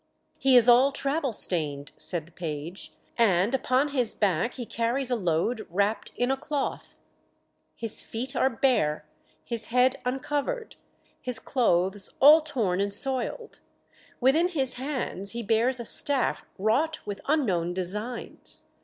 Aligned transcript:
"He 0.39 0.57
is 0.57 0.67
all 0.67 0.91
travel 0.91 1.31
stained," 1.31 1.91
said 1.95 2.25
the 2.25 2.31
page, 2.31 2.91
"and 3.19 3.53
upon 3.53 3.89
his 3.89 4.15
back 4.15 4.55
he 4.55 4.65
carries 4.65 5.11
a 5.11 5.15
load 5.15 5.67
wrapped 5.69 6.11
in 6.17 6.31
a 6.31 6.35
cloth. 6.37 6.97
His 7.75 8.01
feet 8.01 8.35
are 8.35 8.49
bare, 8.49 9.05
his 9.45 9.67
head 9.67 10.01
uncovered, 10.03 10.75
his 11.21 11.37
clothes 11.37 12.15
all 12.19 12.41
torn 12.41 12.81
and 12.81 12.91
soiled; 12.91 13.59
within 14.19 14.47
his 14.47 14.73
hands 14.73 15.33
he 15.33 15.43
bears 15.43 15.79
a 15.79 15.85
staff 15.85 16.45
wrought 16.57 17.01
with 17.05 17.21
unknown 17.27 17.71
designs. 17.71 18.63